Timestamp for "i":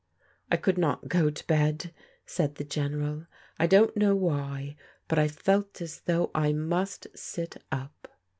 0.51-0.57, 3.59-3.67, 5.19-5.27, 6.33-6.53